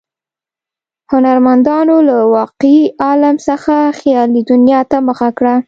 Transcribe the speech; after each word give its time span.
هنرمندانو 1.11 1.97
له 2.07 2.17
واقعي 2.37 2.81
عالم 3.03 3.35
څخه 3.47 3.75
خیالي 3.99 4.41
دنیا 4.51 4.81
ته 4.91 4.97
مخه 5.07 5.29
کړه. 5.37 5.55